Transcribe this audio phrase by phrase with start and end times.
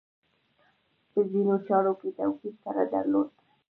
[1.11, 3.29] په ځینو چارو کې توپیر سره درلود.